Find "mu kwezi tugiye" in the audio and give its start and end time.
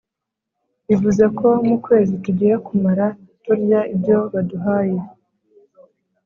1.67-2.55